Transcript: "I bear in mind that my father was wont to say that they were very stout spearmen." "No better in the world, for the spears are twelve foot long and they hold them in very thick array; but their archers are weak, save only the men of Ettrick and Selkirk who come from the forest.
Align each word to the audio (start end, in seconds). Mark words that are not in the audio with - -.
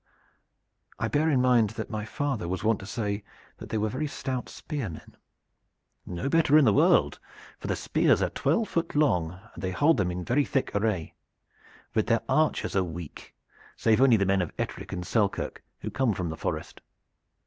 "I 0.97 1.07
bear 1.09 1.29
in 1.29 1.43
mind 1.43 1.71
that 1.77 1.91
my 1.91 2.05
father 2.05 2.47
was 2.47 2.63
wont 2.63 2.79
to 2.79 2.87
say 2.87 3.23
that 3.57 3.69
they 3.69 3.77
were 3.77 3.87
very 3.89 4.07
stout 4.07 4.49
spearmen." 4.49 5.15
"No 6.07 6.27
better 6.27 6.57
in 6.57 6.65
the 6.65 6.73
world, 6.73 7.19
for 7.59 7.67
the 7.67 7.75
spears 7.75 8.19
are 8.19 8.31
twelve 8.31 8.67
foot 8.67 8.95
long 8.95 9.39
and 9.53 9.61
they 9.61 9.69
hold 9.69 9.97
them 9.97 10.09
in 10.09 10.25
very 10.25 10.43
thick 10.43 10.71
array; 10.75 11.13
but 11.93 12.07
their 12.07 12.23
archers 12.27 12.75
are 12.75 12.83
weak, 12.83 13.35
save 13.77 14.01
only 14.01 14.17
the 14.17 14.25
men 14.25 14.41
of 14.41 14.51
Ettrick 14.57 14.91
and 14.91 15.05
Selkirk 15.05 15.63
who 15.81 15.91
come 15.91 16.15
from 16.15 16.29
the 16.29 16.35
forest. 16.35 16.81